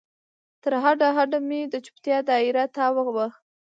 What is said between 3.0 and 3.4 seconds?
وه